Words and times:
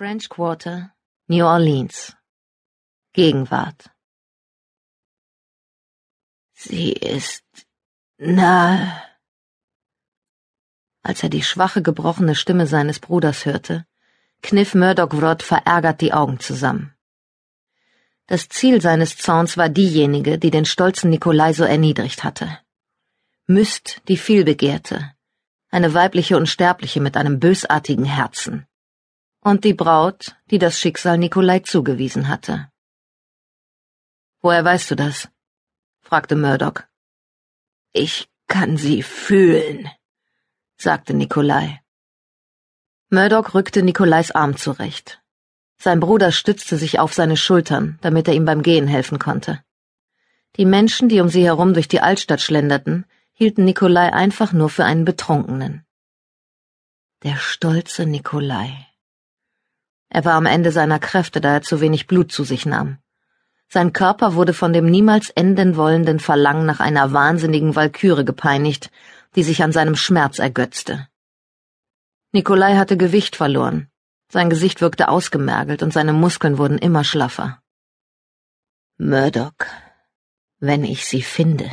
French 0.00 0.30
Quarter, 0.30 0.94
New 1.28 1.44
Orleans. 1.44 2.16
Gegenwart. 3.12 3.90
Sie 6.54 6.92
ist 6.92 7.44
nahe. 8.16 9.02
Als 11.02 11.22
er 11.22 11.28
die 11.28 11.42
schwache, 11.42 11.82
gebrochene 11.82 12.34
Stimme 12.34 12.66
seines 12.66 12.98
Bruders 12.98 13.44
hörte, 13.44 13.84
kniff 14.40 14.74
Murdoch 14.74 15.12
Wrot 15.12 15.42
verärgert 15.42 16.00
die 16.00 16.14
Augen 16.14 16.40
zusammen. 16.40 16.94
Das 18.26 18.48
Ziel 18.48 18.80
seines 18.80 19.18
Zorns 19.18 19.58
war 19.58 19.68
diejenige, 19.68 20.38
die 20.38 20.50
den 20.50 20.64
stolzen 20.64 21.10
Nikolai 21.10 21.52
so 21.52 21.64
erniedrigt 21.64 22.24
hatte. 22.24 22.58
Myst, 23.46 24.00
die 24.08 24.16
vielbegehrte, 24.16 25.12
eine 25.70 25.92
weibliche 25.92 26.38
Unsterbliche 26.38 27.02
mit 27.02 27.18
einem 27.18 27.38
bösartigen 27.38 28.06
Herzen. 28.06 28.66
Und 29.42 29.64
die 29.64 29.72
Braut, 29.72 30.36
die 30.50 30.58
das 30.58 30.78
Schicksal 30.78 31.16
Nikolai 31.16 31.60
zugewiesen 31.60 32.28
hatte. 32.28 32.70
Woher 34.42 34.64
weißt 34.64 34.90
du 34.90 34.96
das? 34.96 35.28
fragte 36.02 36.36
Murdoch. 36.36 36.82
Ich 37.92 38.28
kann 38.48 38.76
sie 38.76 39.02
fühlen, 39.02 39.88
sagte 40.76 41.14
Nikolai. 41.14 41.80
Murdoch 43.08 43.54
rückte 43.54 43.82
Nikolais 43.82 44.30
Arm 44.30 44.56
zurecht. 44.56 45.22
Sein 45.78 46.00
Bruder 46.00 46.32
stützte 46.32 46.76
sich 46.76 46.98
auf 46.98 47.14
seine 47.14 47.38
Schultern, 47.38 47.98
damit 48.02 48.28
er 48.28 48.34
ihm 48.34 48.44
beim 48.44 48.62
Gehen 48.62 48.86
helfen 48.86 49.18
konnte. 49.18 49.64
Die 50.56 50.66
Menschen, 50.66 51.08
die 51.08 51.20
um 51.20 51.30
sie 51.30 51.44
herum 51.44 51.72
durch 51.72 51.88
die 51.88 52.00
Altstadt 52.00 52.42
schlenderten, 52.42 53.06
hielten 53.32 53.64
Nikolai 53.64 54.12
einfach 54.12 54.52
nur 54.52 54.68
für 54.68 54.84
einen 54.84 55.06
Betrunkenen. 55.06 55.86
Der 57.22 57.36
stolze 57.36 58.04
Nikolai. 58.04 58.89
Er 60.10 60.24
war 60.24 60.34
am 60.34 60.46
Ende 60.46 60.72
seiner 60.72 60.98
Kräfte, 60.98 61.40
da 61.40 61.54
er 61.54 61.62
zu 61.62 61.80
wenig 61.80 62.08
Blut 62.08 62.32
zu 62.32 62.42
sich 62.42 62.66
nahm. 62.66 62.98
Sein 63.68 63.92
Körper 63.92 64.34
wurde 64.34 64.52
von 64.52 64.72
dem 64.72 64.86
niemals 64.86 65.30
enden 65.30 65.76
wollenden 65.76 66.18
Verlangen 66.18 66.66
nach 66.66 66.80
einer 66.80 67.12
wahnsinnigen 67.12 67.76
Walküre 67.76 68.24
gepeinigt, 68.24 68.90
die 69.36 69.44
sich 69.44 69.62
an 69.62 69.70
seinem 69.70 69.94
Schmerz 69.94 70.40
ergötzte. 70.40 71.06
Nikolai 72.32 72.76
hatte 72.76 72.96
Gewicht 72.96 73.36
verloren. 73.36 73.88
Sein 74.28 74.50
Gesicht 74.50 74.80
wirkte 74.80 75.08
ausgemergelt 75.08 75.82
und 75.84 75.92
seine 75.92 76.12
Muskeln 76.12 76.58
wurden 76.58 76.78
immer 76.78 77.04
schlaffer. 77.04 77.62
Murdoch, 78.98 79.54
wenn 80.58 80.82
ich 80.82 81.06
sie 81.06 81.22
finde, 81.22 81.70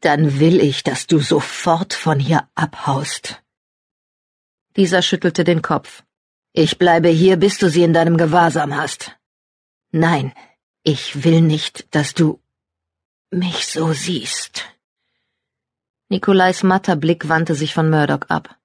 dann 0.00 0.38
will 0.38 0.60
ich, 0.60 0.84
dass 0.84 1.08
du 1.08 1.18
sofort 1.18 1.94
von 1.94 2.20
hier 2.20 2.48
abhaust. 2.54 3.42
Dieser 4.76 5.02
schüttelte 5.02 5.42
den 5.42 5.60
Kopf. 5.60 6.04
Ich 6.56 6.78
bleibe 6.78 7.08
hier, 7.08 7.36
bis 7.36 7.58
du 7.58 7.68
sie 7.68 7.82
in 7.82 7.92
deinem 7.92 8.16
Gewahrsam 8.16 8.76
hast. 8.76 9.16
Nein, 9.90 10.32
ich 10.84 11.24
will 11.24 11.40
nicht, 11.40 11.92
dass 11.92 12.14
du 12.14 12.40
mich 13.32 13.66
so 13.66 13.92
siehst. 13.92 14.62
Nikolais 16.08 16.62
matter 16.62 16.94
Blick 16.94 17.28
wandte 17.28 17.56
sich 17.56 17.74
von 17.74 17.90
Murdoch 17.90 18.28
ab. 18.28 18.56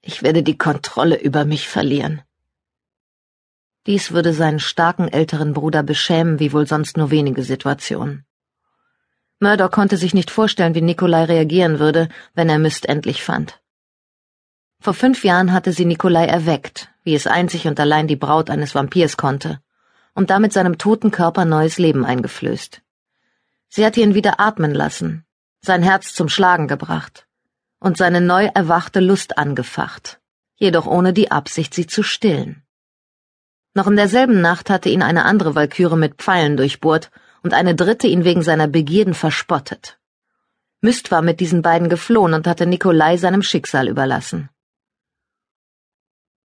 Ich 0.00 0.22
werde 0.22 0.44
die 0.44 0.56
Kontrolle 0.56 1.20
über 1.20 1.44
mich 1.44 1.68
verlieren. 1.68 2.22
Dies 3.88 4.12
würde 4.12 4.32
seinen 4.32 4.60
starken 4.60 5.08
älteren 5.08 5.54
Bruder 5.54 5.82
beschämen 5.82 6.38
wie 6.38 6.52
wohl 6.52 6.68
sonst 6.68 6.96
nur 6.96 7.10
wenige 7.10 7.42
Situationen. 7.42 8.26
Murdoch 9.40 9.72
konnte 9.72 9.96
sich 9.96 10.14
nicht 10.14 10.30
vorstellen, 10.30 10.76
wie 10.76 10.82
Nikolai 10.82 11.24
reagieren 11.24 11.80
würde, 11.80 12.08
wenn 12.34 12.48
er 12.48 12.60
Mist 12.60 12.86
endlich 12.86 13.24
fand. 13.24 13.60
Vor 14.84 14.92
fünf 14.92 15.24
Jahren 15.24 15.54
hatte 15.54 15.72
sie 15.72 15.86
Nikolai 15.86 16.26
erweckt, 16.26 16.90
wie 17.04 17.14
es 17.14 17.26
einzig 17.26 17.66
und 17.66 17.80
allein 17.80 18.06
die 18.06 18.16
Braut 18.16 18.50
eines 18.50 18.74
Vampirs 18.74 19.16
konnte, 19.16 19.58
und 20.12 20.28
damit 20.28 20.52
seinem 20.52 20.76
toten 20.76 21.10
Körper 21.10 21.46
neues 21.46 21.78
Leben 21.78 22.04
eingeflößt. 22.04 22.82
Sie 23.70 23.82
hatte 23.82 24.02
ihn 24.02 24.14
wieder 24.14 24.40
atmen 24.40 24.74
lassen, 24.74 25.24
sein 25.62 25.82
Herz 25.82 26.12
zum 26.12 26.28
Schlagen 26.28 26.68
gebracht 26.68 27.26
und 27.80 27.96
seine 27.96 28.20
neu 28.20 28.50
erwachte 28.52 29.00
Lust 29.00 29.38
angefacht, 29.38 30.20
jedoch 30.56 30.86
ohne 30.86 31.14
die 31.14 31.30
Absicht, 31.30 31.72
sie 31.72 31.86
zu 31.86 32.02
stillen. 32.02 32.62
Noch 33.72 33.86
in 33.86 33.96
derselben 33.96 34.42
Nacht 34.42 34.68
hatte 34.68 34.90
ihn 34.90 35.02
eine 35.02 35.24
andere 35.24 35.54
Walküre 35.54 35.96
mit 35.96 36.16
Pfeilen 36.16 36.58
durchbohrt 36.58 37.10
und 37.42 37.54
eine 37.54 37.74
dritte 37.74 38.06
ihn 38.06 38.24
wegen 38.24 38.42
seiner 38.42 38.68
Begierden 38.68 39.14
verspottet. 39.14 39.98
Myst 40.82 41.10
war 41.10 41.22
mit 41.22 41.40
diesen 41.40 41.62
beiden 41.62 41.88
geflohen 41.88 42.34
und 42.34 42.46
hatte 42.46 42.66
Nikolai 42.66 43.16
seinem 43.16 43.40
Schicksal 43.40 43.88
überlassen. 43.88 44.50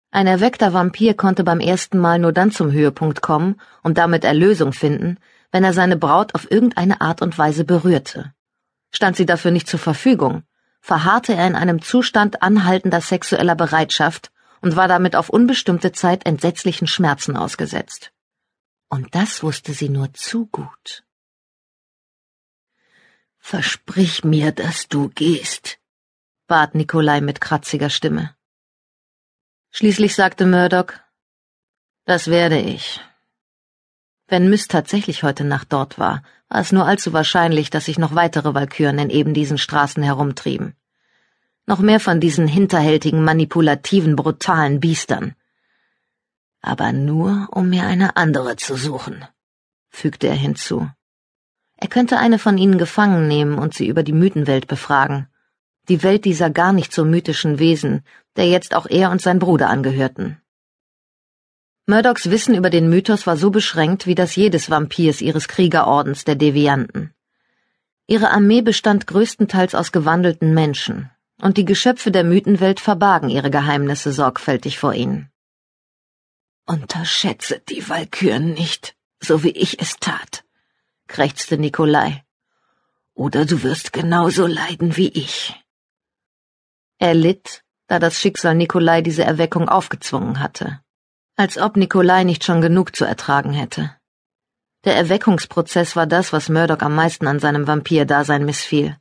Ein 0.09 0.27
erweckter 0.27 0.73
Vampir 0.73 1.15
konnte 1.15 1.43
beim 1.43 1.59
ersten 1.59 1.97
Mal 1.97 2.17
nur 2.17 2.31
dann 2.31 2.51
zum 2.51 2.71
Höhepunkt 2.71 3.21
kommen 3.21 3.59
und 3.83 3.97
damit 3.97 4.23
Erlösung 4.23 4.71
finden, 4.71 5.19
wenn 5.51 5.63
er 5.63 5.73
seine 5.73 5.97
Braut 5.97 6.33
auf 6.33 6.49
irgendeine 6.49 7.01
Art 7.01 7.21
und 7.21 7.37
Weise 7.37 7.65
berührte. 7.65 8.33
Stand 8.91 9.17
sie 9.17 9.25
dafür 9.25 9.51
nicht 9.51 9.67
zur 9.67 9.79
Verfügung, 9.79 10.43
verharrte 10.79 11.33
er 11.33 11.47
in 11.47 11.55
einem 11.55 11.81
Zustand 11.81 12.41
anhaltender 12.41 13.01
sexueller 13.01 13.55
Bereitschaft 13.55 14.31
und 14.61 14.75
war 14.75 14.87
damit 14.87 15.15
auf 15.15 15.29
unbestimmte 15.29 15.91
Zeit 15.91 16.25
entsetzlichen 16.25 16.87
Schmerzen 16.87 17.35
ausgesetzt. 17.35 18.11
Und 18.89 19.13
das 19.13 19.43
wusste 19.43 19.73
sie 19.73 19.89
nur 19.89 20.13
zu 20.13 20.47
gut. 20.47 21.03
Versprich 23.37 24.23
mir, 24.23 24.51
dass 24.51 24.87
du 24.87 25.09
gehst, 25.09 25.79
bat 26.47 26.75
Nikolai 26.75 27.21
mit 27.21 27.41
kratziger 27.41 27.89
Stimme. 27.89 28.36
Schließlich 29.77 30.15
sagte 30.15 30.47
Murdoch, 30.47 30.91
das 32.05 32.29
werde 32.29 32.59
ich. 32.59 32.99
Wenn 34.27 34.49
Myst 34.49 34.71
tatsächlich 34.71 35.21
heute 35.21 35.43
Nacht 35.43 35.71
dort 35.71 35.99
war, 35.99 36.23
war 36.49 36.61
es 36.61 36.71
nur 36.71 36.87
allzu 36.87 37.13
wahrscheinlich, 37.13 37.69
dass 37.69 37.85
sich 37.85 37.99
noch 37.99 38.15
weitere 38.15 38.55
Walküren 38.55 38.97
in 38.97 39.11
eben 39.11 39.35
diesen 39.35 39.59
Straßen 39.59 40.01
herumtrieben. 40.01 40.75
Noch 41.67 41.77
mehr 41.77 41.99
von 41.99 42.19
diesen 42.19 42.47
hinterhältigen, 42.47 43.23
manipulativen, 43.23 44.15
brutalen 44.15 44.79
Biestern. 44.79 45.35
Aber 46.59 46.91
nur, 46.91 47.47
um 47.51 47.69
mir 47.69 47.85
eine 47.85 48.17
andere 48.17 48.55
zu 48.55 48.77
suchen, 48.77 49.25
fügte 49.89 50.25
er 50.25 50.33
hinzu. 50.33 50.89
Er 51.75 51.87
könnte 51.87 52.17
eine 52.17 52.39
von 52.39 52.57
ihnen 52.57 52.79
gefangen 52.79 53.27
nehmen 53.27 53.59
und 53.59 53.75
sie 53.75 53.85
über 53.85 54.01
die 54.01 54.13
Mythenwelt 54.13 54.65
befragen 54.65 55.27
die 55.89 56.03
Welt 56.03 56.25
dieser 56.25 56.49
gar 56.49 56.73
nicht 56.73 56.93
so 56.93 57.05
mythischen 57.05 57.59
Wesen, 57.59 58.03
der 58.35 58.47
jetzt 58.47 58.75
auch 58.75 58.87
er 58.87 59.11
und 59.11 59.21
sein 59.21 59.39
Bruder 59.39 59.69
angehörten. 59.69 60.41
Murdochs 61.85 62.29
Wissen 62.29 62.53
über 62.55 62.69
den 62.69 62.89
Mythos 62.89 63.25
war 63.25 63.37
so 63.37 63.49
beschränkt 63.49 64.07
wie 64.07 64.15
das 64.15 64.35
jedes 64.35 64.69
Vampirs 64.69 65.21
ihres 65.21 65.47
Kriegerordens 65.47 66.25
der 66.25 66.35
Devianten. 66.35 67.13
Ihre 68.07 68.31
Armee 68.31 68.61
bestand 68.61 69.07
größtenteils 69.07 69.73
aus 69.73 69.91
gewandelten 69.91 70.53
Menschen, 70.53 71.09
und 71.41 71.57
die 71.57 71.65
Geschöpfe 71.65 72.11
der 72.11 72.23
Mythenwelt 72.23 72.79
verbargen 72.79 73.29
ihre 73.29 73.51
Geheimnisse 73.51 74.11
sorgfältig 74.11 74.79
vor 74.79 74.93
ihnen. 74.93 75.29
Unterschätze 76.65 77.61
die 77.69 77.87
Walküren 77.87 78.53
nicht, 78.53 78.95
so 79.21 79.43
wie 79.43 79.51
ich 79.51 79.79
es 79.79 79.95
tat, 79.97 80.43
krächzte 81.07 81.57
Nikolai. 81.57 82.23
Oder 83.13 83.45
du 83.45 83.63
wirst 83.63 83.93
genauso 83.93 84.45
leiden 84.45 84.97
wie 84.97 85.07
ich. 85.07 85.55
Er 86.99 87.13
litt, 87.13 87.63
da 87.87 87.99
das 87.99 88.19
Schicksal 88.19 88.55
Nikolai 88.55 89.01
diese 89.01 89.23
Erweckung 89.23 89.69
aufgezwungen 89.69 90.39
hatte. 90.39 90.79
Als 91.35 91.59
ob 91.59 91.77
Nikolai 91.77 92.23
nicht 92.23 92.43
schon 92.43 92.59
genug 92.59 92.95
zu 92.95 93.05
ertragen 93.05 93.53
hätte. 93.53 93.91
Der 94.83 94.95
Erweckungsprozess 94.95 95.95
war 95.95 96.07
das, 96.07 96.33
was 96.33 96.49
Murdoch 96.49 96.79
am 96.79 96.95
meisten 96.95 97.27
an 97.27 97.39
seinem 97.39 97.67
Vampir-Dasein 97.67 98.45
missfiel. 98.45 98.97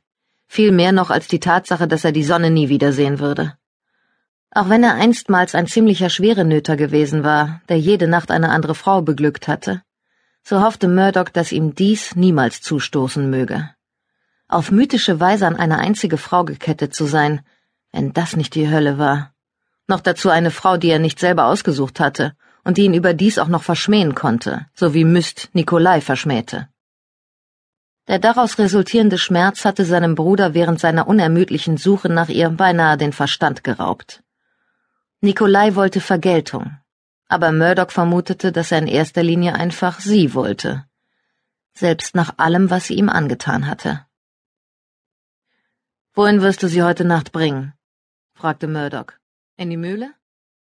Viel 0.47 0.71
mehr 0.71 0.91
noch 0.91 1.09
als 1.09 1.27
die 1.27 1.39
Tatsache, 1.39 1.87
dass 1.87 2.03
er 2.03 2.11
die 2.11 2.23
Sonne 2.23 2.51
nie 2.51 2.69
wiedersehen 2.69 3.19
würde. 3.19 3.57
Auch 4.51 4.69
wenn 4.69 4.83
er 4.83 4.93
einstmals 4.93 5.55
ein 5.55 5.67
ziemlicher 5.67 6.09
Schwerenöter 6.09 6.77
gewesen 6.77 7.23
war, 7.23 7.61
der 7.67 7.79
jede 7.79 8.07
Nacht 8.07 8.29
eine 8.29 8.49
andere 8.49 8.75
Frau 8.75 9.01
beglückt 9.01 9.47
hatte, 9.47 9.81
so 10.43 10.61
hoffte 10.61 10.87
Murdoch, 10.87 11.29
dass 11.29 11.51
ihm 11.51 11.73
dies 11.73 12.15
niemals 12.15 12.61
zustoßen 12.61 13.29
möge. 13.29 13.69
Auf 14.47 14.71
mythische 14.71 15.19
Weise 15.19 15.47
an 15.47 15.57
eine 15.57 15.79
einzige 15.79 16.17
Frau 16.17 16.45
gekettet 16.45 16.93
zu 16.93 17.05
sein, 17.05 17.41
wenn 17.91 18.13
das 18.13 18.35
nicht 18.35 18.55
die 18.55 18.69
Hölle 18.69 18.97
war. 18.97 19.33
Noch 19.87 20.01
dazu 20.01 20.29
eine 20.29 20.51
Frau, 20.51 20.77
die 20.77 20.89
er 20.89 20.99
nicht 20.99 21.19
selber 21.19 21.45
ausgesucht 21.45 21.99
hatte 21.99 22.33
und 22.63 22.77
die 22.77 22.83
ihn 22.83 22.93
überdies 22.93 23.39
auch 23.39 23.47
noch 23.47 23.63
verschmähen 23.63 24.15
konnte, 24.15 24.65
so 24.73 24.93
wie 24.93 25.05
Myst 25.05 25.49
Nikolai 25.53 26.01
verschmähte. 26.01 26.67
Der 28.07 28.19
daraus 28.19 28.57
resultierende 28.57 29.17
Schmerz 29.17 29.65
hatte 29.65 29.83
seinem 29.83 30.15
Bruder 30.15 30.53
während 30.53 30.79
seiner 30.79 31.07
unermüdlichen 31.07 31.77
Suche 31.77 32.09
nach 32.09 32.29
ihr 32.29 32.49
beinahe 32.49 32.97
den 32.97 33.13
Verstand 33.13 33.63
geraubt. 33.63 34.23
Nikolai 35.19 35.75
wollte 35.75 35.99
Vergeltung, 35.99 36.77
aber 37.27 37.51
Murdoch 37.51 37.91
vermutete, 37.91 38.51
dass 38.51 38.71
er 38.71 38.79
in 38.79 38.87
erster 38.87 39.23
Linie 39.23 39.55
einfach 39.55 39.99
sie 39.99 40.33
wollte, 40.33 40.85
selbst 41.73 42.15
nach 42.15 42.37
allem, 42.37 42.69
was 42.69 42.87
sie 42.87 42.95
ihm 42.95 43.09
angetan 43.09 43.67
hatte. 43.67 44.06
Wohin 46.17 46.41
wirst 46.41 46.63
du 46.63 46.67
sie 46.67 46.81
heute 46.81 47.05
Nacht 47.05 47.31
bringen? 47.31 47.73
fragte 48.33 48.67
Murdoch. 48.67 49.13
In 49.55 49.69
die 49.69 49.77
Mühle? 49.77 50.15